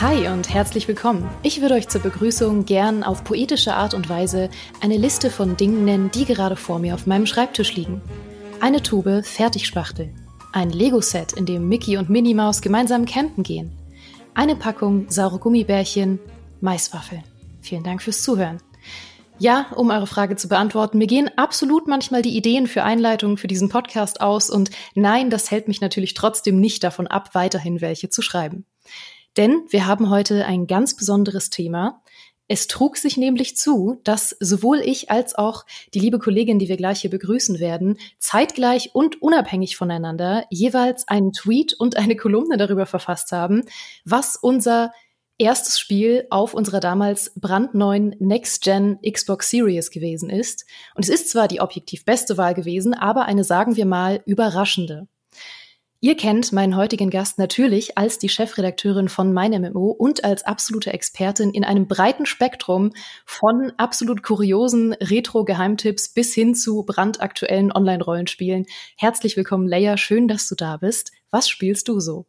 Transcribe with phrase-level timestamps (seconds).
[0.00, 1.28] Hi und herzlich willkommen.
[1.42, 4.48] Ich würde euch zur Begrüßung gern auf poetische Art und Weise
[4.80, 8.00] eine Liste von Dingen nennen, die gerade vor mir auf meinem Schreibtisch liegen.
[8.60, 10.14] Eine Tube Fertigspachtel.
[10.54, 13.72] Ein Lego-Set, in dem Mickey und Minnie Maus gemeinsam campen gehen.
[14.32, 16.18] Eine Packung saure Gummibärchen,
[16.62, 17.24] Maiswaffeln.
[17.60, 18.62] Vielen Dank fürs Zuhören.
[19.38, 23.48] Ja, um eure Frage zu beantworten, mir gehen absolut manchmal die Ideen für Einleitungen für
[23.48, 28.08] diesen Podcast aus und nein, das hält mich natürlich trotzdem nicht davon ab, weiterhin welche
[28.08, 28.64] zu schreiben.
[29.36, 32.02] Denn wir haben heute ein ganz besonderes Thema.
[32.52, 36.76] Es trug sich nämlich zu, dass sowohl ich als auch die liebe Kollegin, die wir
[36.76, 42.86] gleich hier begrüßen werden, zeitgleich und unabhängig voneinander jeweils einen Tweet und eine Kolumne darüber
[42.86, 43.62] verfasst haben,
[44.04, 44.90] was unser
[45.38, 50.66] erstes Spiel auf unserer damals brandneuen Next-Gen Xbox Series gewesen ist.
[50.96, 55.06] Und es ist zwar die objektiv beste Wahl gewesen, aber eine, sagen wir mal, überraschende.
[56.02, 61.50] Ihr kennt meinen heutigen Gast natürlich als die Chefredakteurin von MeinMMO und als absolute Expertin
[61.50, 62.94] in einem breiten Spektrum
[63.26, 68.64] von absolut kuriosen Retro-Geheimtipps bis hin zu brandaktuellen Online-Rollenspielen.
[68.96, 69.98] Herzlich willkommen, Leia.
[69.98, 71.12] Schön, dass du da bist.
[71.30, 72.24] Was spielst du so?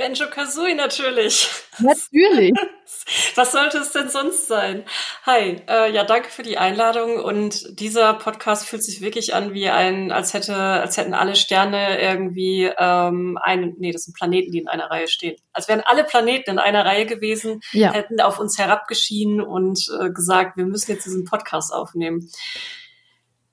[0.00, 1.46] Benjo Kazooie natürlich.
[1.78, 2.54] Natürlich.
[3.34, 4.86] Was sollte es denn sonst sein?
[5.26, 9.68] Hi, äh, ja, danke für die Einladung und dieser Podcast fühlt sich wirklich an wie
[9.68, 14.60] ein, als hätte, als hätten alle Sterne irgendwie ähm, ein, nee, das sind Planeten, die
[14.60, 15.36] in einer Reihe stehen.
[15.52, 17.92] Als wären alle Planeten in einer Reihe gewesen, ja.
[17.92, 22.30] hätten auf uns herabgeschienen und äh, gesagt, wir müssen jetzt diesen Podcast aufnehmen.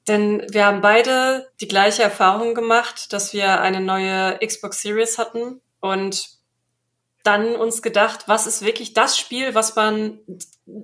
[0.07, 5.59] Denn wir haben beide die gleiche Erfahrung gemacht, dass wir eine neue Xbox Series hatten
[5.81, 6.36] und
[7.27, 10.19] dann uns gedacht, was ist wirklich das Spiel, was man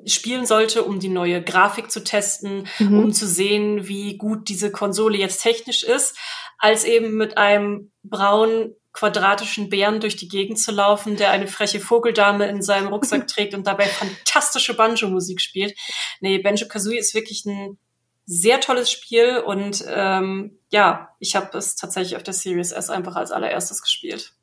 [0.06, 3.00] spielen sollte, um die neue Grafik zu testen, mhm.
[3.00, 6.18] um zu sehen, wie gut diese Konsole jetzt technisch ist,
[6.58, 11.80] als eben mit einem braunen quadratischen Bären durch die Gegend zu laufen, der eine freche
[11.80, 15.76] Vogeldame in seinem Rucksack trägt und dabei fantastische Banjo-Musik spielt.
[16.20, 17.78] Nee, Banjo Kazooie ist wirklich ein
[18.26, 23.16] sehr tolles Spiel und ähm, ja, ich habe es tatsächlich auf der Series S einfach
[23.16, 24.34] als allererstes gespielt.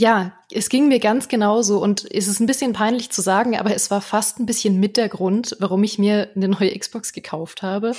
[0.00, 3.74] Ja, es ging mir ganz genauso und es ist ein bisschen peinlich zu sagen, aber
[3.74, 7.62] es war fast ein bisschen mit der Grund, warum ich mir eine neue Xbox gekauft
[7.62, 7.96] habe,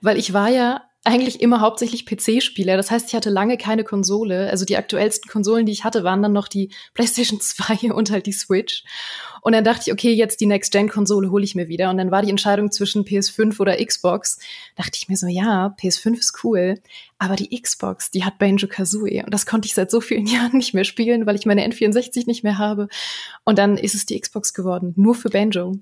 [0.00, 2.76] weil ich war ja eigentlich immer hauptsächlich PC-Spieler.
[2.76, 4.48] Das heißt, ich hatte lange keine Konsole.
[4.48, 8.26] Also die aktuellsten Konsolen, die ich hatte, waren dann noch die PlayStation 2 und halt
[8.26, 8.84] die Switch.
[9.40, 11.90] Und dann dachte ich, okay, jetzt die Next-Gen-Konsole hole ich mir wieder.
[11.90, 14.38] Und dann war die Entscheidung zwischen PS5 oder Xbox.
[14.76, 16.80] Dachte ich mir so, ja, PS5 ist cool,
[17.18, 19.24] aber die Xbox, die hat Banjo-Kazooie.
[19.24, 22.26] Und das konnte ich seit so vielen Jahren nicht mehr spielen, weil ich meine N64
[22.26, 22.86] nicht mehr habe.
[23.44, 25.74] Und dann ist es die Xbox geworden, nur für Banjo.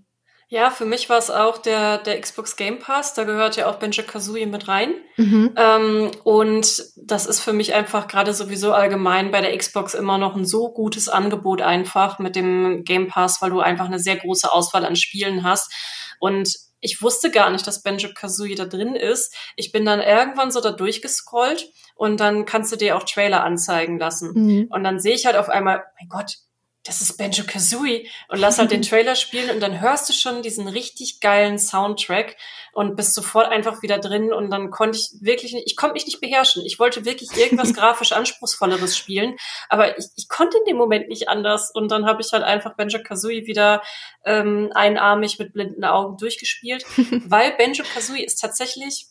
[0.53, 3.15] Ja, für mich war es auch der, der Xbox Game Pass.
[3.15, 4.97] Da gehört ja auch Benjo Kazooie mit rein.
[5.17, 5.55] Mhm.
[5.57, 10.35] Ähm, und das ist für mich einfach gerade sowieso allgemein bei der Xbox immer noch
[10.35, 14.53] ein so gutes Angebot einfach mit dem Game Pass, weil du einfach eine sehr große
[14.53, 15.73] Auswahl an Spielen hast.
[16.19, 19.33] Und ich wusste gar nicht, dass Benjo Kazooie da drin ist.
[19.55, 24.01] Ich bin dann irgendwann so da durchgescrollt und dann kannst du dir auch Trailer anzeigen
[24.01, 24.33] lassen.
[24.35, 24.67] Mhm.
[24.69, 26.39] Und dann sehe ich halt auf einmal, mein Gott,
[26.85, 30.43] das ist Benjo Kazooie und lass halt den Trailer spielen und dann hörst du schon
[30.43, 32.37] diesen richtig geilen Soundtrack
[32.73, 36.07] und bist sofort einfach wieder drin und dann konnte ich wirklich nicht, ich konnte mich
[36.07, 36.65] nicht beherrschen.
[36.65, 39.37] Ich wollte wirklich irgendwas grafisch anspruchsvolleres spielen,
[39.69, 42.77] aber ich, ich konnte in dem Moment nicht anders und dann habe ich halt einfach
[42.77, 43.83] Benjo Kazooie wieder
[44.25, 46.85] ähm, einarmig mit blinden Augen durchgespielt,
[47.27, 49.10] weil Benjo Kazooie ist tatsächlich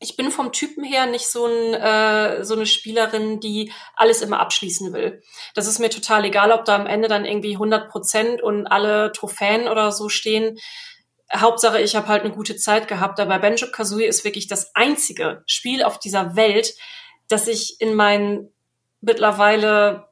[0.00, 4.40] ich bin vom Typen her nicht so, ein, äh, so eine Spielerin, die alles immer
[4.40, 5.22] abschließen will.
[5.54, 9.12] Das ist mir total egal, ob da am Ende dann irgendwie 100 Prozent und alle
[9.12, 10.58] Trophäen oder so stehen.
[11.34, 13.20] Hauptsache, ich habe halt eine gute Zeit gehabt.
[13.20, 16.74] Aber Benjo Kazooie ist wirklich das einzige Spiel auf dieser Welt,
[17.28, 18.52] das ich in meinen
[19.02, 20.09] mittlerweile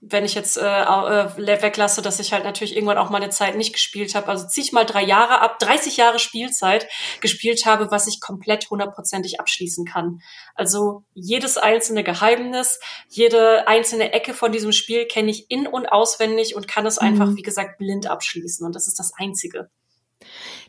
[0.00, 3.56] wenn ich jetzt äh, äh, weglasse, dass ich halt natürlich irgendwann auch mal eine Zeit
[3.56, 4.28] nicht gespielt habe.
[4.28, 6.86] Also ziehe ich mal drei Jahre ab, 30 Jahre Spielzeit
[7.20, 10.20] gespielt habe, was ich komplett hundertprozentig abschließen kann.
[10.54, 12.78] Also jedes einzelne Geheimnis,
[13.08, 17.26] jede einzelne Ecke von diesem Spiel kenne ich in- und auswendig und kann es einfach,
[17.26, 17.36] mhm.
[17.36, 18.64] wie gesagt, blind abschließen.
[18.64, 19.68] Und das ist das Einzige.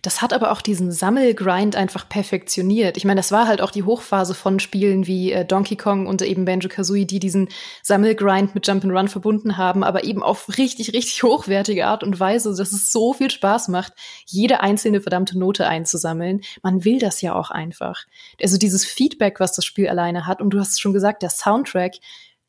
[0.02, 2.98] Das hat aber auch diesen Sammelgrind einfach perfektioniert.
[2.98, 6.22] Ich meine, das war halt auch die Hochphase von Spielen wie äh, Donkey Kong und
[6.22, 7.50] eben Banjo-Kazooie, die diesen
[7.84, 12.72] Sammelgrind mit Jump'n'Run verbunden haben, aber eben auf richtig, richtig hochwertige Art und Weise, dass
[12.72, 13.94] es so viel Spaß macht,
[14.26, 16.42] jede einzelne verdammte Note einzusammeln.
[16.62, 18.06] Man will das ja auch einfach.
[18.42, 21.30] Also dieses Feedback, was das Spiel alleine hat, und du hast es schon gesagt, der
[21.30, 21.96] Soundtrack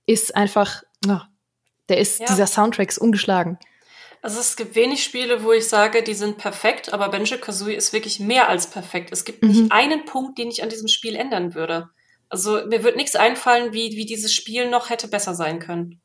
[0.07, 1.21] ist einfach, oh,
[1.89, 2.27] der ist, ja.
[2.27, 3.59] dieser Soundtrack ist ungeschlagen.
[4.23, 7.93] Also es gibt wenig Spiele, wo ich sage, die sind perfekt, aber Benjo Kazooie ist
[7.93, 9.13] wirklich mehr als perfekt.
[9.13, 9.49] Es gibt mhm.
[9.49, 11.89] nicht einen Punkt, den ich an diesem Spiel ändern würde.
[12.29, 16.01] Also mir wird nichts einfallen, wie, wie dieses Spiel noch hätte besser sein können.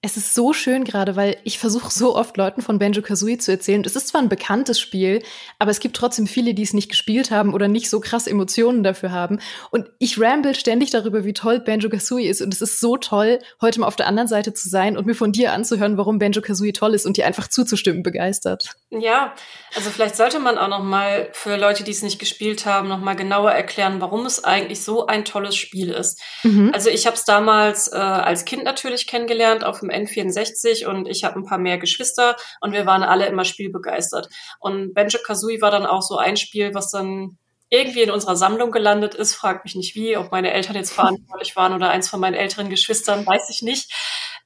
[0.00, 3.50] Es ist so schön gerade, weil ich versuche so oft Leuten von Banjo Kazooie zu
[3.50, 3.82] erzählen.
[3.84, 5.24] Es ist zwar ein bekanntes Spiel,
[5.58, 8.84] aber es gibt trotzdem viele, die es nicht gespielt haben oder nicht so krass Emotionen
[8.84, 9.40] dafür haben.
[9.72, 12.40] Und ich ramble ständig darüber, wie toll Banjo Kazooie ist.
[12.40, 15.16] Und es ist so toll, heute mal auf der anderen Seite zu sein und mir
[15.16, 18.76] von dir anzuhören, warum Banjo Kazooie toll ist und dir einfach zuzustimmen begeistert.
[18.90, 19.34] Ja,
[19.74, 23.00] also vielleicht sollte man auch noch mal für Leute, die es nicht gespielt haben, noch
[23.00, 26.22] mal genauer erklären, warum es eigentlich so ein tolles Spiel ist.
[26.44, 26.70] Mhm.
[26.72, 31.08] Also ich habe es damals äh, als Kind natürlich kennengelernt auf dem dem N64 und
[31.08, 34.28] ich habe ein paar mehr Geschwister und wir waren alle immer spielbegeistert.
[34.60, 37.38] Und Benjo Kazooie war dann auch so ein Spiel, was dann
[37.70, 39.34] irgendwie in unserer Sammlung gelandet ist.
[39.34, 42.70] Fragt mich nicht wie, ob meine Eltern jetzt verantwortlich waren oder eins von meinen älteren
[42.70, 43.92] Geschwistern, weiß ich nicht.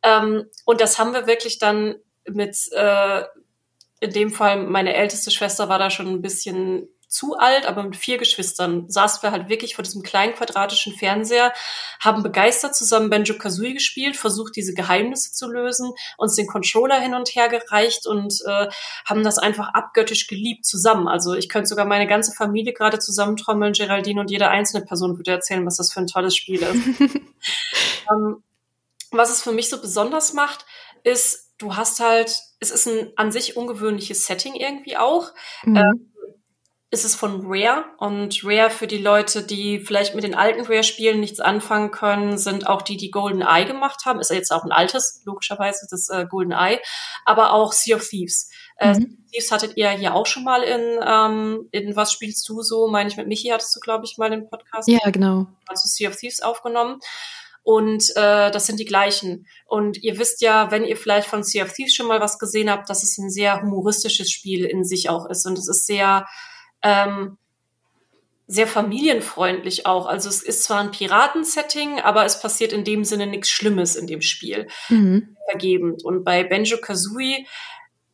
[0.03, 1.97] Ähm, und das haben wir wirklich dann
[2.27, 3.23] mit, äh,
[4.01, 7.97] in dem Fall, meine älteste Schwester war da schon ein bisschen zu alt, aber mit
[7.97, 11.53] vier Geschwistern saßen wir halt wirklich vor diesem kleinen quadratischen Fernseher,
[12.01, 17.15] haben begeistert zusammen Benjo Kazooie gespielt, versucht diese Geheimnisse zu lösen, uns den Controller hin
[17.15, 18.69] und her gereicht und äh,
[19.05, 21.07] haben das einfach abgöttisch geliebt zusammen.
[21.07, 25.33] Also ich könnte sogar meine ganze Familie gerade zusammentrommeln, Geraldine und jede einzelne Person würde
[25.33, 27.01] erzählen, was das für ein tolles Spiel ist.
[28.11, 28.43] ähm,
[29.11, 30.65] was es für mich so besonders macht,
[31.05, 35.33] ist, du hast halt, es ist ein an sich ungewöhnliches Setting irgendwie auch.
[35.65, 35.77] Mhm.
[35.77, 36.12] Ähm,
[36.93, 41.21] ist es von Rare und Rare für die Leute, die vielleicht mit den alten Rare-Spielen
[41.21, 44.21] nichts anfangen können, sind auch die, die Golden Eye gemacht haben.
[44.21, 46.81] Ist ja jetzt auch ein altes, logischerweise, das äh, Golden Eye,
[47.25, 48.51] aber auch Sea of Thieves.
[48.77, 49.25] Äh, mhm.
[49.33, 52.89] Thieves hattet ihr hier auch schon mal in, ähm, in Was spielst du so?
[52.89, 54.87] Meine ich, mit Michi hattest du, glaube ich, mal den Podcast.
[54.87, 55.47] Ja, genau.
[55.69, 57.01] Also Sea of Thieves aufgenommen.
[57.63, 59.47] Und äh, das sind die gleichen.
[59.65, 62.71] Und ihr wisst ja, wenn ihr vielleicht von Sea of Thieves schon mal was gesehen
[62.71, 65.47] habt, dass es ein sehr humoristisches Spiel in sich auch ist.
[65.47, 66.27] Und es ist sehr
[66.83, 67.39] ähm,
[68.47, 70.07] sehr familienfreundlich auch.
[70.07, 74.07] Also es ist zwar ein Piratensetting, aber es passiert in dem Sinne nichts Schlimmes in
[74.07, 74.69] dem Spiel.
[74.89, 75.37] Mhm.
[75.49, 76.05] Vergebend.
[76.05, 77.47] Und bei Benjo Kazooie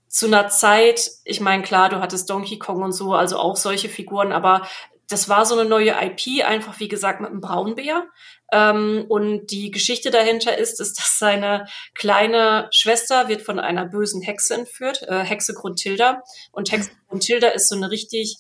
[0.09, 3.88] zu einer Zeit, ich meine, klar, du hattest Donkey Kong und so, also auch solche
[3.88, 4.67] Figuren, aber
[5.09, 8.06] das war so eine neue IP, einfach wie gesagt mit einem Braunbär.
[8.53, 14.23] Ähm, und die Geschichte dahinter ist, ist, dass seine kleine Schwester wird von einer bösen
[14.23, 16.23] Hexe entführt, äh, Hexe Grundtilda.
[16.53, 18.38] Und Hexe Grundtilda ist so eine richtig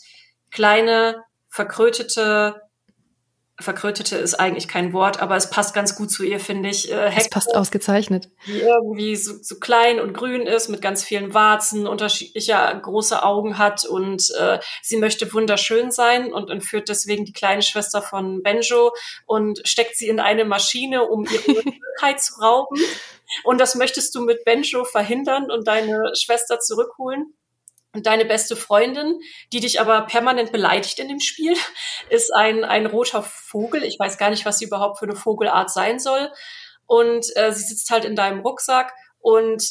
[0.50, 2.62] kleine, verkrötete,
[3.60, 6.92] verkrötete ist eigentlich kein Wort, aber es passt ganz gut zu ihr, finde ich.
[6.92, 8.30] Äh, es passt ausgezeichnet.
[8.46, 13.58] Die irgendwie so, so klein und grün ist, mit ganz vielen Warzen, unterschiedlicher große Augen
[13.58, 18.92] hat und äh, sie möchte wunderschön sein und entführt deswegen die kleine Schwester von Benjo
[19.26, 21.62] und steckt sie in eine Maschine, um ihre
[21.98, 22.78] Schönheit zu rauben.
[23.42, 27.34] Und das möchtest du mit Benjo verhindern und deine Schwester zurückholen.
[28.02, 29.20] Deine beste Freundin,
[29.52, 31.54] die dich aber permanent beleidigt in dem Spiel,
[32.10, 33.82] ist ein, ein roter Vogel.
[33.84, 36.30] Ich weiß gar nicht, was sie überhaupt für eine Vogelart sein soll.
[36.86, 39.62] Und äh, sie sitzt halt in deinem Rucksack und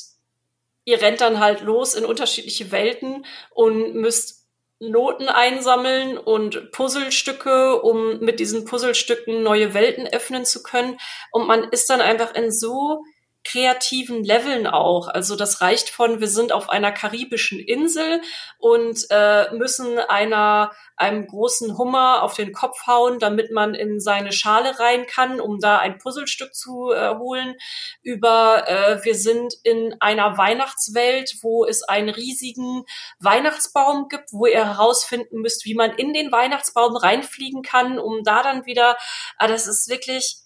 [0.85, 4.47] ihr rennt dann halt los in unterschiedliche Welten und müsst
[4.79, 10.99] Noten einsammeln und Puzzlestücke, um mit diesen Puzzlestücken neue Welten öffnen zu können.
[11.31, 13.03] Und man ist dann einfach in so
[13.47, 15.07] kreativen Leveln auch.
[15.07, 18.21] Also das reicht von, wir sind auf einer karibischen Insel
[18.59, 24.31] und äh, müssen einer einem großen Hummer auf den Kopf hauen, damit man in seine
[24.33, 27.55] Schale rein kann, um da ein Puzzlestück zu äh, holen.
[28.01, 32.83] Über äh, wir sind in einer Weihnachtswelt, wo es einen riesigen
[33.19, 38.43] Weihnachtsbaum gibt, wo ihr herausfinden müsst, wie man in den Weihnachtsbaum reinfliegen kann, um da
[38.43, 38.97] dann wieder.
[39.37, 40.39] Ah, das ist wirklich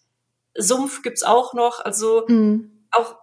[0.54, 1.80] Sumpf gibt's auch noch.
[1.80, 3.16] Also mhm auch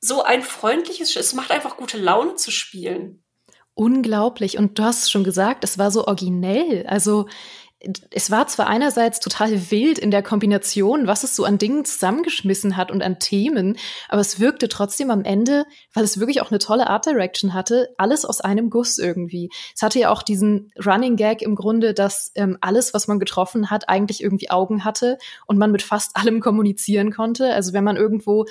[0.00, 3.22] so ein freundliches, es macht einfach gute Laune zu spielen.
[3.74, 4.58] Unglaublich.
[4.58, 6.86] Und du hast schon gesagt, es war so originell.
[6.86, 7.28] Also
[8.10, 12.76] es war zwar einerseits total wild in der Kombination, was es so an Dingen zusammengeschmissen
[12.76, 13.76] hat und an Themen,
[14.08, 17.94] aber es wirkte trotzdem am Ende, weil es wirklich auch eine tolle Art Direction hatte,
[17.96, 19.50] alles aus einem Guss irgendwie.
[19.76, 23.70] Es hatte ja auch diesen Running Gag im Grunde, dass ähm, alles, was man getroffen
[23.70, 25.16] hat, eigentlich irgendwie Augen hatte
[25.46, 27.52] und man mit fast allem kommunizieren konnte.
[27.54, 28.46] Also wenn man irgendwo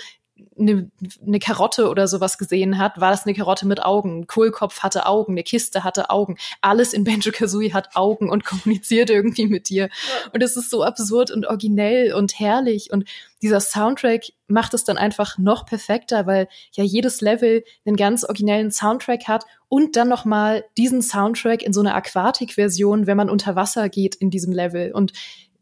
[0.60, 0.90] eine,
[1.26, 4.22] eine Karotte oder sowas gesehen hat, war das eine Karotte mit Augen.
[4.22, 6.38] Ein Kohlkopf hatte Augen, eine Kiste hatte Augen.
[6.62, 9.84] Alles in Benjo Kazooie hat Augen und kommuniziert irgendwie mit dir.
[9.86, 10.32] Ja.
[10.34, 12.92] Und es ist so absurd und originell und herrlich.
[12.92, 13.06] Und
[13.42, 18.72] dieser Soundtrack macht es dann einfach noch perfekter, weil ja jedes Level einen ganz originellen
[18.72, 23.56] Soundtrack hat und dann noch mal diesen Soundtrack in so einer Aquatik-Version, wenn man unter
[23.56, 24.92] Wasser geht in diesem Level.
[24.92, 25.14] Und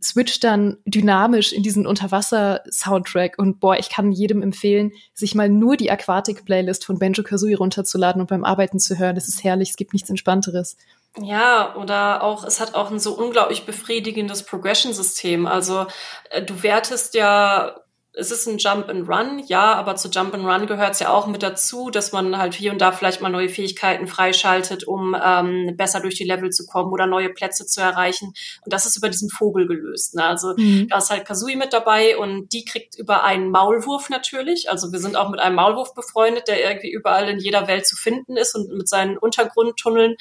[0.10, 3.38] switcht dann dynamisch in diesen Unterwasser-Soundtrack.
[3.38, 8.22] Und boah, ich kann jedem empfehlen, sich mal nur die Aquatic-Playlist von Benjo Kazooie runterzuladen
[8.22, 9.16] und beim Arbeiten zu hören.
[9.16, 10.78] Das ist herrlich, es gibt nichts Entspannteres.
[11.22, 15.48] Ja, oder auch, es hat auch ein so unglaublich befriedigendes Progression-System.
[15.48, 15.88] Also
[16.30, 17.76] äh, du wertest ja
[18.18, 21.10] es ist ein Jump and Run, ja, aber zu Jump and Run gehört es ja
[21.10, 25.16] auch mit dazu, dass man halt hier und da vielleicht mal neue Fähigkeiten freischaltet, um
[25.22, 28.28] ähm, besser durch die Level zu kommen oder neue Plätze zu erreichen.
[28.64, 30.16] Und das ist über diesen Vogel gelöst.
[30.16, 30.24] Ne?
[30.24, 30.88] Also mhm.
[30.90, 34.70] da ist halt Kazui mit dabei und die kriegt über einen Maulwurf natürlich.
[34.70, 37.98] Also wir sind auch mit einem Maulwurf befreundet, der irgendwie überall in jeder Welt zu
[37.98, 40.16] finden ist und mit seinen Untergrundtunneln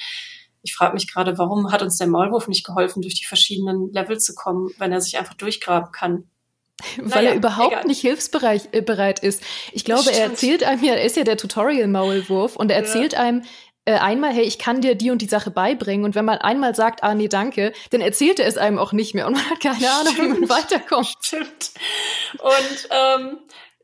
[0.67, 4.17] ich frage mich gerade, warum hat uns der Maulwurf nicht geholfen, durch die verschiedenen Level
[4.17, 6.27] zu kommen, wenn er sich einfach durchgraben kann?
[6.97, 7.85] Weil naja, er überhaupt egal.
[7.85, 9.41] nicht hilfsbereit äh, ist.
[9.71, 13.19] Ich glaube, er erzählt einem ja, er ist ja der Tutorial-Maulwurf und er erzählt ja.
[13.19, 13.43] einem,
[13.85, 16.05] äh, einmal, hey, ich kann dir die und die Sache beibringen.
[16.05, 19.13] Und wenn man einmal sagt, ah nee, danke, dann erzählt er es einem auch nicht
[19.13, 21.15] mehr und man hat keine Ahnung, wie man weiterkommt.
[21.21, 21.71] Stimmt.
[22.39, 23.37] Und ähm,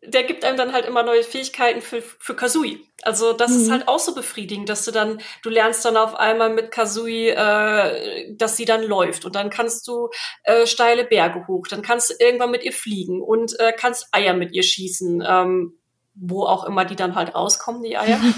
[0.03, 2.87] der gibt einem dann halt immer neue Fähigkeiten für, für Kazui.
[3.03, 3.57] Also das mhm.
[3.57, 7.29] ist halt auch so befriedigend, dass du dann, du lernst dann auf einmal mit Kazui,
[7.29, 10.09] äh, dass sie dann läuft und dann kannst du
[10.43, 14.33] äh, steile Berge hoch, dann kannst du irgendwann mit ihr fliegen und äh, kannst Eier
[14.33, 15.77] mit ihr schießen, ähm,
[16.15, 18.19] wo auch immer die dann halt rauskommen, die Eier.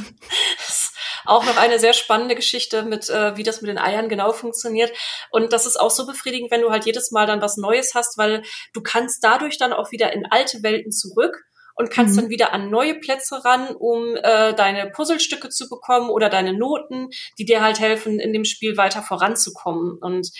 [1.26, 4.92] auch noch eine sehr spannende Geschichte mit, äh, wie das mit den Eiern genau funktioniert.
[5.32, 8.18] Und das ist auch so befriedigend, wenn du halt jedes Mal dann was Neues hast,
[8.18, 8.44] weil
[8.74, 12.22] du kannst dadurch dann auch wieder in alte Welten zurück und kannst mhm.
[12.22, 17.10] dann wieder an neue Plätze ran, um äh, deine Puzzlestücke zu bekommen oder deine Noten,
[17.38, 19.98] die dir halt helfen, in dem Spiel weiter voranzukommen.
[20.00, 20.32] Und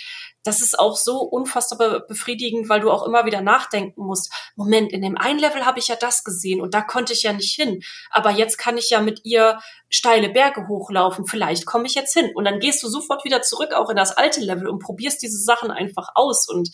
[0.44, 4.32] das ist auch so unfassbar befriedigend, weil du auch immer wieder nachdenken musst.
[4.56, 7.32] Moment, in dem einen Level habe ich ja das gesehen und da konnte ich ja
[7.32, 7.82] nicht hin.
[8.10, 11.26] Aber jetzt kann ich ja mit ihr steile Berge hochlaufen.
[11.26, 12.30] Vielleicht komme ich jetzt hin.
[12.34, 15.38] Und dann gehst du sofort wieder zurück auch in das alte Level und probierst diese
[15.38, 16.48] Sachen einfach aus.
[16.48, 16.70] Und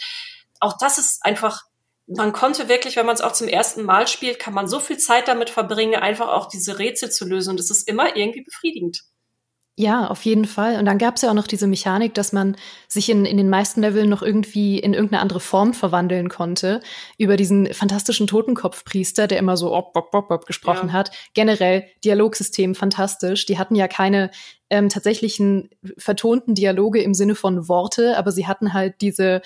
[0.59, 1.62] auch das ist einfach
[2.17, 4.99] man konnte wirklich, wenn man es auch zum ersten Mal spielt, kann man so viel
[4.99, 7.50] Zeit damit verbringen, einfach auch diese Rätsel zu lösen.
[7.50, 9.02] Und es ist immer irgendwie befriedigend.
[9.76, 10.79] Ja, auf jeden Fall.
[10.79, 13.49] Und dann gab es ja auch noch diese Mechanik, dass man sich in, in den
[13.49, 16.81] meisten Leveln noch irgendwie in irgendeine andere Form verwandeln konnte.
[17.17, 20.93] Über diesen fantastischen Totenkopfpriester, der immer so op, op, op, op gesprochen ja.
[20.93, 21.12] hat.
[21.33, 23.47] Generell Dialogsystem fantastisch.
[23.47, 24.31] Die hatten ja keine
[24.70, 29.42] ähm, tatsächlichen vertonten Dialoge im Sinne von Worte, aber sie hatten halt diese,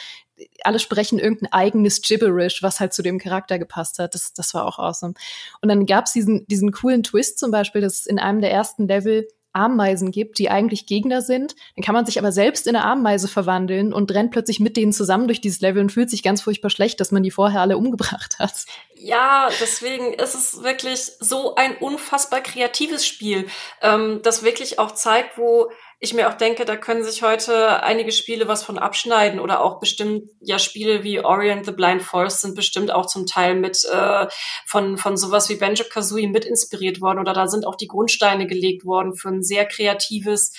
[0.63, 4.15] alle sprechen irgendein eigenes Gibberish, was halt zu dem Charakter gepasst hat.
[4.15, 5.15] Das, das war auch awesome.
[5.63, 9.27] Und dann gab's diesen, diesen coolen Twist zum Beispiel, dass in einem der ersten Level
[9.55, 11.55] Ameisen gibt, die eigentlich Gegner sind.
[11.77, 14.93] Dann kann man sich aber selbst in eine Ameise verwandeln und rennt plötzlich mit denen
[14.93, 17.79] zusammen durch dieses Level und fühlt sich ganz furchtbar schlecht, dass man die vorher alle
[17.79, 18.67] umgebracht hat.
[18.97, 23.47] Ja, deswegen ist es wirklich so ein unfassbar kreatives Spiel,
[23.83, 25.71] ähm, das wirklich auch zeigt, wo
[26.01, 29.79] ich mir auch denke, da können sich heute einige Spiele was von abschneiden oder auch
[29.81, 34.27] bestimmt ja Spiele wie Orient the Blind Forest sind bestimmt auch zum Teil mit äh,
[34.67, 38.47] von von sowas wie Banjo Kazooie mit inspiriert worden oder da sind auch die Grundsteine
[38.47, 40.53] gelegt worden für ein sehr kreatives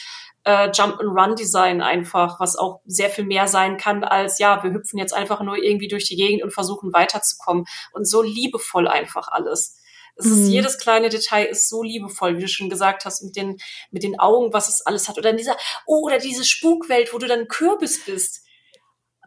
[0.46, 4.63] äh, Jump and Run Design einfach, was auch sehr viel mehr sein kann als ja,
[4.63, 8.88] wir hüpfen jetzt einfach nur irgendwie durch die Gegend und versuchen weiterzukommen und so liebevoll
[8.88, 9.82] einfach alles.
[10.15, 10.50] Es ist, mhm.
[10.50, 13.57] jedes kleine Detail ist so liebevoll, wie du schon gesagt hast, mit den,
[13.91, 15.17] mit den Augen, was es alles hat.
[15.17, 18.43] Oder in dieser, oh, oder diese Spukwelt, wo du dann Kürbis bist.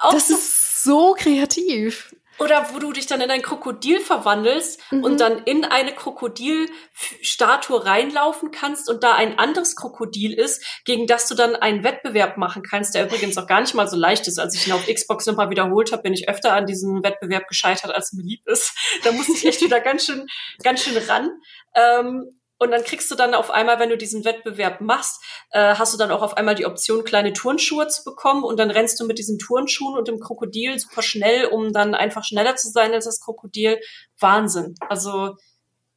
[0.01, 2.15] Auch das so, ist so kreativ.
[2.39, 5.05] Oder wo du dich dann in ein Krokodil verwandelst mhm.
[5.05, 11.27] und dann in eine Krokodilstatue reinlaufen kannst und da ein anderes Krokodil ist, gegen das
[11.29, 14.39] du dann einen Wettbewerb machen kannst, der übrigens auch gar nicht mal so leicht ist.
[14.39, 17.95] Als ich ihn auf Xbox nochmal wiederholt habe, bin ich öfter an diesem Wettbewerb gescheitert,
[17.95, 18.73] als mir lieb ist.
[19.03, 20.27] Da musste ich echt wieder ganz schön,
[20.63, 21.31] ganz schön ran.
[21.75, 25.95] Ähm, und dann kriegst du dann auf einmal, wenn du diesen Wettbewerb machst, äh, hast
[25.95, 28.43] du dann auch auf einmal die Option, kleine Turnschuhe zu bekommen.
[28.43, 32.25] Und dann rennst du mit diesen Turnschuhen und dem Krokodil super schnell, um dann einfach
[32.25, 33.79] schneller zu sein als das Krokodil.
[34.19, 34.75] Wahnsinn.
[34.81, 35.37] Also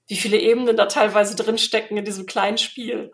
[0.07, 3.11] wie viele Ebenen da teilweise drinstecken in diesem kleinen Spiel.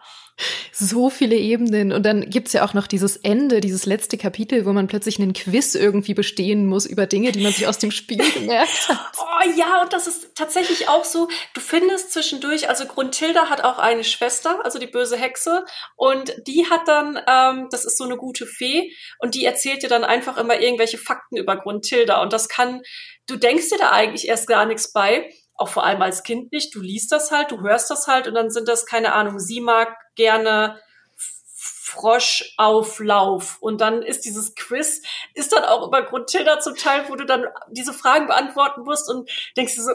[0.72, 1.92] So viele Ebenen.
[1.92, 5.34] Und dann gibt's ja auch noch dieses Ende, dieses letzte Kapitel, wo man plötzlich einen
[5.34, 9.00] Quiz irgendwie bestehen muss über Dinge, die man sich aus dem Spiel gemerkt hat.
[9.18, 11.28] Oh ja, und das ist tatsächlich auch so.
[11.54, 15.66] Du findest zwischendurch, also Grundtilda hat auch eine Schwester, also die böse Hexe.
[15.96, 19.90] Und die hat dann, ähm, das ist so eine gute Fee, und die erzählt dir
[19.90, 22.22] dann einfach immer irgendwelche Fakten über Grundtilda.
[22.22, 22.82] Und das kann,
[23.28, 26.74] du denkst dir da eigentlich erst gar nichts bei auch vor allem als Kind nicht.
[26.74, 29.60] Du liest das halt, du hörst das halt und dann sind das, keine Ahnung, sie
[29.60, 30.80] mag gerne
[31.18, 33.58] Froschauflauf.
[33.60, 35.02] Und dann ist dieses Quiz,
[35.34, 39.30] ist dann auch über Grundtilda zum Teil, wo du dann diese Fragen beantworten musst und
[39.56, 39.92] denkst dir so,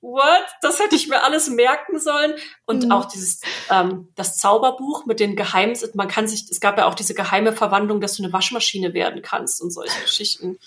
[0.00, 0.44] what?
[0.60, 2.34] Das hätte ich mir alles merken sollen.
[2.66, 2.92] Und mhm.
[2.92, 6.94] auch dieses, ähm, das Zauberbuch mit den Geheimen, man kann sich, es gab ja auch
[6.94, 10.58] diese geheime Verwandlung, dass du eine Waschmaschine werden kannst und solche Geschichten.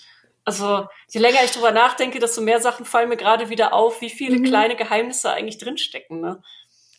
[0.50, 4.10] Also je länger ich drüber nachdenke, desto mehr Sachen fallen mir gerade wieder auf, wie
[4.10, 4.42] viele mhm.
[4.42, 6.20] kleine Geheimnisse eigentlich drinstecken.
[6.20, 6.42] Ne?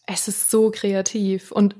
[0.05, 1.51] Es ist so kreativ.
[1.51, 1.75] Und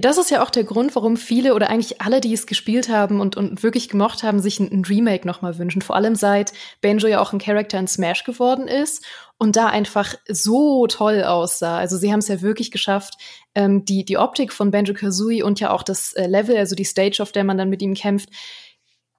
[0.00, 3.20] das ist ja auch der Grund, warum viele oder eigentlich alle, die es gespielt haben
[3.20, 5.82] und, und wirklich gemocht haben, sich ein, ein Remake nochmal wünschen.
[5.82, 9.04] Vor allem seit Banjo ja auch ein Charakter in Smash geworden ist
[9.38, 11.78] und da einfach so toll aussah.
[11.78, 13.14] Also sie haben es ja wirklich geschafft,
[13.56, 16.84] ähm, die, die Optik von Banjo Kazooie und ja auch das äh, Level, also die
[16.84, 18.28] Stage, auf der man dann mit ihm kämpft,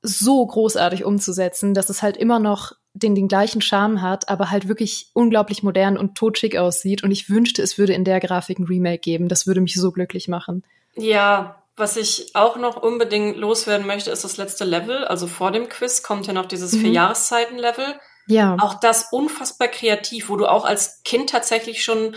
[0.01, 4.67] so großartig umzusetzen, dass es halt immer noch den, den gleichen Charme hat, aber halt
[4.67, 7.03] wirklich unglaublich modern und totschick aussieht.
[7.03, 9.27] Und ich wünschte, es würde in der Grafik ein Remake geben.
[9.27, 10.63] Das würde mich so glücklich machen.
[10.95, 15.05] Ja, was ich auch noch unbedingt loswerden möchte, ist das letzte Level.
[15.05, 16.81] Also vor dem Quiz kommt ja noch dieses mhm.
[16.81, 17.99] Vier-Jahreszeiten-Level.
[18.27, 18.57] Ja.
[18.59, 22.15] Auch das unfassbar kreativ, wo du auch als Kind tatsächlich schon,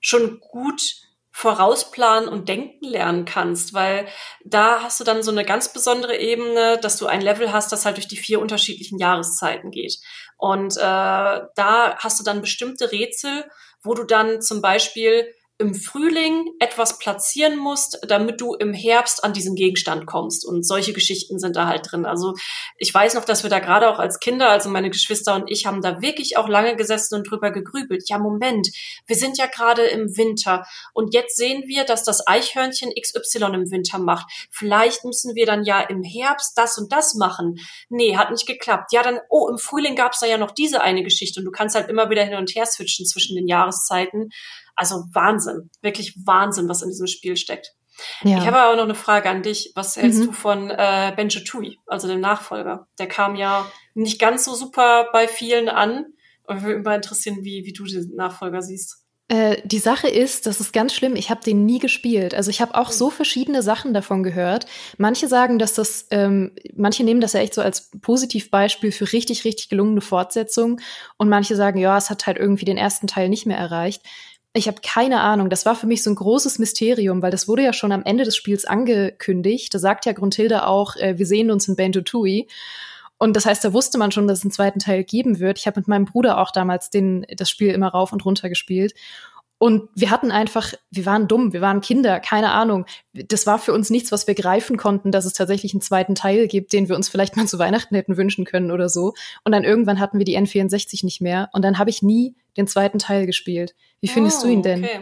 [0.00, 0.80] schon gut
[1.38, 4.08] vorausplanen und denken lernen kannst, weil
[4.44, 7.86] da hast du dann so eine ganz besondere Ebene, dass du ein Level hast, das
[7.86, 9.98] halt durch die vier unterschiedlichen Jahreszeiten geht.
[10.36, 13.48] Und äh, da hast du dann bestimmte Rätsel,
[13.84, 19.32] wo du dann zum Beispiel im Frühling etwas platzieren musst, damit du im Herbst an
[19.32, 20.46] diesen Gegenstand kommst.
[20.46, 22.06] Und solche Geschichten sind da halt drin.
[22.06, 22.34] Also
[22.76, 25.66] ich weiß noch, dass wir da gerade auch als Kinder, also meine Geschwister und ich,
[25.66, 28.08] haben da wirklich auch lange gesessen und drüber gegrübelt.
[28.08, 28.68] Ja, Moment,
[29.06, 33.70] wir sind ja gerade im Winter und jetzt sehen wir, dass das Eichhörnchen XY im
[33.72, 34.30] Winter macht.
[34.50, 37.56] Vielleicht müssen wir dann ja im Herbst das und das machen.
[37.88, 38.92] Nee, hat nicht geklappt.
[38.92, 41.74] Ja, dann, oh, im Frühling gab's da ja noch diese eine Geschichte und du kannst
[41.74, 44.30] halt immer wieder hin und her switchen zwischen den Jahreszeiten.
[44.78, 47.74] Also Wahnsinn, wirklich Wahnsinn, was in diesem Spiel steckt.
[48.22, 48.38] Ja.
[48.38, 49.72] Ich habe aber auch noch eine Frage an dich.
[49.74, 50.26] Was hältst mhm.
[50.26, 52.86] du von äh, Benjo Tui, also dem Nachfolger?
[53.00, 56.06] Der kam ja nicht ganz so super bei vielen an.
[56.44, 59.04] Und würde mich mal interessieren, wie, wie du den Nachfolger siehst.
[59.30, 62.34] Äh, die Sache ist, das ist ganz schlimm, ich habe den nie gespielt.
[62.34, 64.64] Also ich habe auch so verschiedene Sachen davon gehört.
[64.96, 69.44] Manche sagen, dass das, ähm, manche nehmen das ja echt so als Positivbeispiel für richtig,
[69.44, 70.80] richtig gelungene Fortsetzung.
[71.18, 74.02] Und manche sagen, ja, es hat halt irgendwie den ersten Teil nicht mehr erreicht.
[74.58, 75.50] Ich habe keine Ahnung.
[75.50, 78.24] Das war für mich so ein großes Mysterium, weil das wurde ja schon am Ende
[78.24, 79.72] des Spiels angekündigt.
[79.72, 82.48] Da sagt ja Gruntilda auch, äh, wir sehen uns in Banjo Tooie.
[83.18, 85.58] Und das heißt, da wusste man schon, dass es einen zweiten Teil geben wird.
[85.58, 88.94] Ich habe mit meinem Bruder auch damals den, das Spiel immer rauf und runter gespielt.
[89.58, 92.86] Und wir hatten einfach, wir waren dumm, wir waren Kinder, keine Ahnung.
[93.12, 96.46] Das war für uns nichts, was wir greifen konnten, dass es tatsächlich einen zweiten Teil
[96.46, 99.14] gibt, den wir uns vielleicht mal zu Weihnachten hätten wünschen können oder so.
[99.44, 101.50] Und dann irgendwann hatten wir die N64 nicht mehr.
[101.52, 103.74] Und dann habe ich nie den zweiten Teil gespielt.
[104.00, 104.84] Wie findest oh, du ihn denn?
[104.84, 105.00] Okay.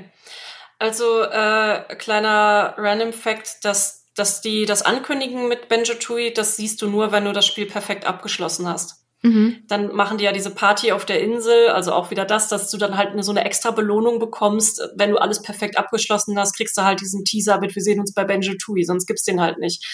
[0.79, 6.81] Also äh, kleiner Random Fact, dass dass die das ankündigen mit Benjo Tui, das siehst
[6.81, 9.06] du nur, wenn du das Spiel perfekt abgeschlossen hast.
[9.23, 9.65] Mhm.
[9.67, 12.77] Dann machen die ja diese Party auf der Insel, also auch wieder das, dass du
[12.77, 14.83] dann halt eine, so eine extra Belohnung bekommst.
[14.95, 18.13] Wenn du alles perfekt abgeschlossen hast, kriegst du halt diesen Teaser mit, wir sehen uns
[18.13, 19.85] bei Benjo Tui, sonst gibt's den halt nicht.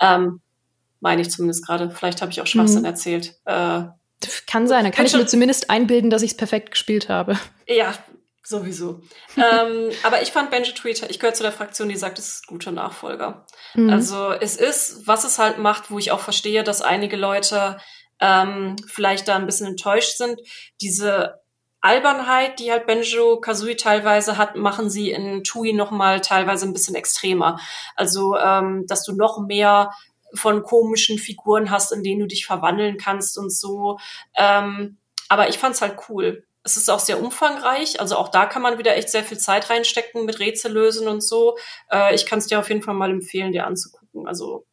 [0.00, 0.40] Ähm,
[1.00, 1.90] meine ich zumindest gerade.
[1.90, 2.86] Vielleicht habe ich auch Schwachsinn mhm.
[2.86, 3.34] erzählt.
[3.44, 3.84] Äh,
[4.46, 7.38] kann sein, dann kann ich mir zumindest einbilden, dass ich es perfekt gespielt habe.
[7.66, 7.94] Ja,
[8.42, 9.02] sowieso.
[9.36, 12.44] ähm, aber ich fand Benji Tweeter, ich gehöre zu der Fraktion, die sagt, es ist
[12.44, 13.46] ein guter Nachfolger.
[13.74, 13.90] Mhm.
[13.90, 17.78] Also es ist, was es halt macht, wo ich auch verstehe, dass einige Leute
[18.20, 20.40] ähm, vielleicht da ein bisschen enttäuscht sind.
[20.80, 21.40] Diese
[21.80, 26.72] Albernheit, die halt Benjo Kazooie teilweise hat, machen sie in Tui noch mal teilweise ein
[26.72, 27.60] bisschen extremer.
[27.94, 29.92] Also, ähm, dass du noch mehr
[30.34, 33.98] von komischen Figuren hast, in denen du dich verwandeln kannst und so.
[34.36, 34.98] Ähm,
[35.28, 36.44] aber ich fand's halt cool.
[36.62, 39.70] Es ist auch sehr umfangreich, also auch da kann man wieder echt sehr viel Zeit
[39.70, 41.56] reinstecken mit Rätsel lösen und so.
[41.92, 44.26] Äh, ich kann es dir auf jeden Fall mal empfehlen, dir anzugucken.
[44.26, 44.66] Also.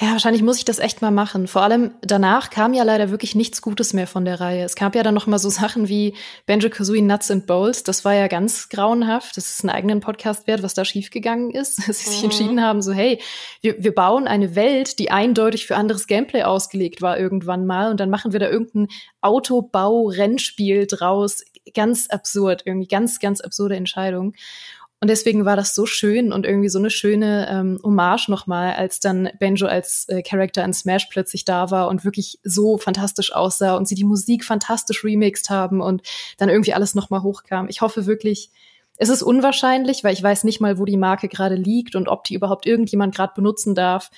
[0.00, 1.46] Ja, wahrscheinlich muss ich das echt mal machen.
[1.48, 4.64] Vor allem danach kam ja leider wirklich nichts Gutes mehr von der Reihe.
[4.64, 6.14] Es gab ja dann noch mal so Sachen wie
[6.46, 7.84] Benjo Kazooie Nuts and Bolts.
[7.84, 9.36] Das war ja ganz grauenhaft.
[9.36, 11.78] Das ist einen eigenen Podcast wert, was da schiefgegangen ist.
[11.88, 12.24] Dass sie sich mhm.
[12.24, 13.20] entschieden haben, so hey,
[13.60, 18.00] wir, wir bauen eine Welt, die eindeutig für anderes Gameplay ausgelegt war irgendwann mal und
[18.00, 18.88] dann machen wir da irgendein
[19.20, 21.44] Autobau-Rennspiel draus.
[21.74, 24.34] Ganz absurd, irgendwie ganz, ganz absurde Entscheidung.
[25.00, 28.98] Und deswegen war das so schön und irgendwie so eine schöne ähm, Hommage nochmal, als
[28.98, 33.76] dann Benjo als äh, Charakter in Smash plötzlich da war und wirklich so fantastisch aussah
[33.76, 36.02] und sie die Musik fantastisch remixed haben und
[36.36, 37.68] dann irgendwie alles nochmal hochkam.
[37.68, 38.50] Ich hoffe wirklich,
[38.96, 42.24] es ist unwahrscheinlich, weil ich weiß nicht mal, wo die Marke gerade liegt und ob
[42.24, 44.10] die überhaupt irgendjemand gerade benutzen darf.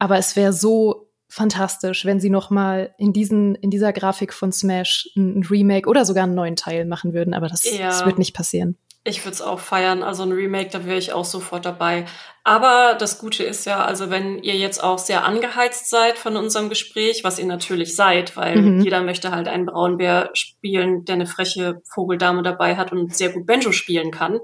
[0.00, 4.50] Aber es wäre so fantastisch, wenn sie noch mal in diesen in dieser Grafik von
[4.50, 7.86] Smash ein, Remake oder sogar einen neuen Teil machen würden, aber das, ja.
[7.86, 8.76] das wird nicht passieren.
[9.02, 10.02] Ich würde es auch feiern.
[10.02, 12.04] Also ein Remake, da wäre ich auch sofort dabei.
[12.44, 16.68] Aber das Gute ist ja, also wenn ihr jetzt auch sehr angeheizt seid von unserem
[16.68, 18.80] Gespräch, was ihr natürlich seid, weil mhm.
[18.82, 23.46] jeder möchte halt einen Braunbär spielen, der eine freche Vogeldame dabei hat und sehr gut
[23.46, 24.40] Benjo spielen kann.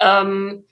[0.00, 0.64] Ähm,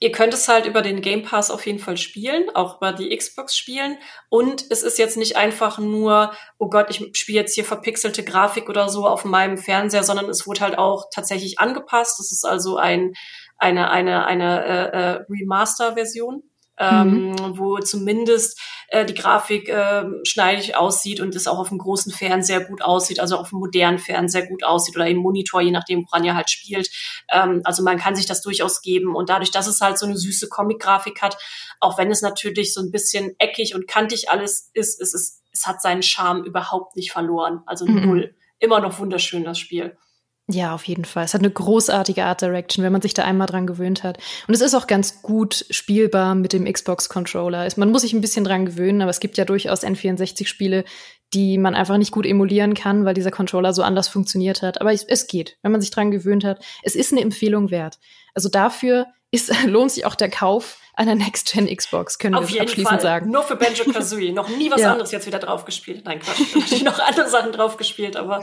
[0.00, 3.14] ihr könnt es halt über den Game Pass auf jeden Fall spielen, auch über die
[3.16, 3.98] Xbox spielen.
[4.28, 8.68] Und es ist jetzt nicht einfach nur, oh Gott, ich spiele jetzt hier verpixelte Grafik
[8.68, 12.20] oder so auf meinem Fernseher, sondern es wurde halt auch tatsächlich angepasst.
[12.20, 13.12] Es ist also ein,
[13.56, 16.42] eine, eine, eine äh, äh, Remaster-Version
[16.78, 17.58] ähm, mhm.
[17.58, 22.64] wo zumindest äh, die Grafik äh, schneidig aussieht und es auch auf dem großen Fernseher
[22.64, 26.24] gut aussieht, also auf dem modernen Fernseher gut aussieht oder im Monitor, je nachdem, woran
[26.24, 26.90] ihr halt spielt.
[27.32, 30.16] Ähm, also man kann sich das durchaus geben und dadurch, dass es halt so eine
[30.16, 31.36] süße Comic-Grafik hat,
[31.80, 35.66] auch wenn es natürlich so ein bisschen eckig und kantig alles ist, es ist, es
[35.66, 38.06] hat seinen Charme überhaupt nicht verloren, also mhm.
[38.06, 38.34] null.
[38.60, 39.96] Immer noch wunderschön das Spiel.
[40.50, 41.26] Ja, auf jeden Fall.
[41.26, 44.16] Es hat eine großartige Art Direction, wenn man sich da einmal dran gewöhnt hat.
[44.46, 47.68] Und es ist auch ganz gut spielbar mit dem Xbox-Controller.
[47.76, 50.84] Man muss sich ein bisschen dran gewöhnen, aber es gibt ja durchaus N64-Spiele,
[51.34, 54.80] die man einfach nicht gut emulieren kann, weil dieser Controller so anders funktioniert hat.
[54.80, 56.64] Aber es, geht, wenn man sich dran gewöhnt hat.
[56.82, 57.98] Es ist eine Empfehlung wert.
[58.34, 62.88] Also dafür ist, lohnt sich auch der Kauf einer Next-Gen Xbox, können Auf wir abschließend
[62.88, 63.00] Fall.
[63.00, 63.30] sagen.
[63.30, 64.32] Nur für Banjo Kazooie.
[64.32, 64.90] noch nie was ja.
[64.90, 66.04] anderes jetzt wieder drauf gespielt.
[66.04, 66.40] Nein, Quatsch.
[66.54, 68.42] Natürlich noch andere Sachen drauf gespielt, aber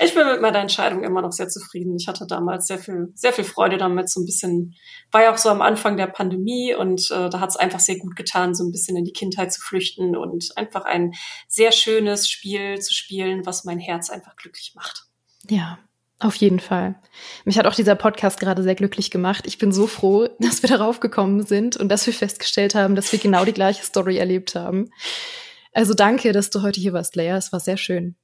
[0.00, 1.96] ich bin mit meiner Entscheidung immer noch sehr zufrieden.
[1.96, 4.10] Ich hatte damals sehr viel, sehr viel Freude damit.
[4.10, 4.74] So ein bisschen,
[5.12, 7.98] war ja auch so am Anfang der Pandemie und äh, da hat es einfach sehr
[7.98, 11.12] gut getan, so ein bisschen in die Kindheit zu flüchten und einfach ein
[11.46, 15.04] sehr schönes Spiel zu spielen, was mein Herz einfach glücklich macht.
[15.48, 15.78] Ja,
[16.24, 16.94] auf jeden Fall.
[17.44, 19.44] Mich hat auch dieser Podcast gerade sehr glücklich gemacht.
[19.46, 23.12] Ich bin so froh, dass wir darauf gekommen sind und dass wir festgestellt haben, dass
[23.12, 24.90] wir genau die gleiche Story erlebt haben.
[25.72, 27.36] Also danke, dass du heute hier warst, Leia.
[27.36, 28.16] Es war sehr schön.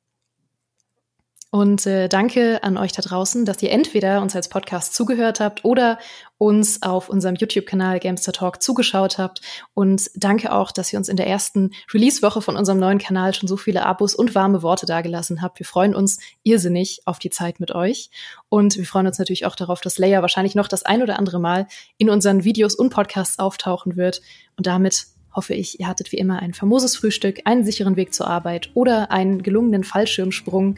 [1.50, 5.64] Und äh, danke an euch da draußen, dass ihr entweder uns als Podcast zugehört habt
[5.64, 5.98] oder
[6.36, 9.40] uns auf unserem YouTube-Kanal Gamester Talk zugeschaut habt.
[9.72, 13.48] Und danke auch, dass ihr uns in der ersten Release-Woche von unserem neuen Kanal schon
[13.48, 15.58] so viele Abos und warme Worte dagelassen habt.
[15.58, 18.10] Wir freuen uns irrsinnig auf die Zeit mit euch.
[18.50, 21.40] Und wir freuen uns natürlich auch darauf, dass Leia wahrscheinlich noch das ein oder andere
[21.40, 24.20] Mal in unseren Videos und Podcasts auftauchen wird.
[24.58, 28.26] Und damit hoffe ich, ihr hattet wie immer ein famoses Frühstück, einen sicheren Weg zur
[28.26, 30.76] Arbeit oder einen gelungenen Fallschirmsprung.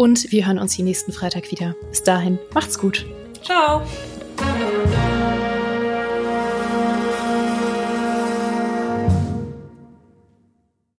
[0.00, 1.76] Und wir hören uns hier nächsten Freitag wieder.
[1.90, 3.04] Bis dahin, macht's gut.
[3.42, 3.82] Ciao.